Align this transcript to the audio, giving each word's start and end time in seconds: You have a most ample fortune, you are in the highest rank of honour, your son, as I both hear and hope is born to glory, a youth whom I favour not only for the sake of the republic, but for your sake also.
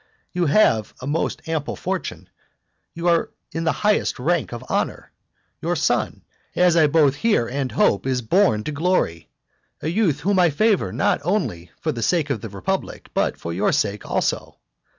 You 0.33 0.47
have 0.47 0.95
a 0.99 1.05
most 1.05 1.47
ample 1.47 1.75
fortune, 1.75 2.27
you 2.95 3.07
are 3.07 3.29
in 3.51 3.65
the 3.65 3.71
highest 3.85 4.17
rank 4.17 4.51
of 4.51 4.63
honour, 4.63 5.11
your 5.61 5.75
son, 5.75 6.23
as 6.55 6.75
I 6.75 6.87
both 6.87 7.17
hear 7.17 7.47
and 7.47 7.71
hope 7.71 8.07
is 8.07 8.23
born 8.23 8.63
to 8.63 8.71
glory, 8.71 9.29
a 9.79 9.89
youth 9.89 10.21
whom 10.21 10.39
I 10.39 10.49
favour 10.49 10.91
not 10.91 11.21
only 11.23 11.69
for 11.81 11.91
the 11.91 12.01
sake 12.01 12.31
of 12.31 12.41
the 12.41 12.49
republic, 12.49 13.09
but 13.13 13.37
for 13.37 13.53
your 13.53 13.71
sake 13.71 14.09
also. 14.09 14.57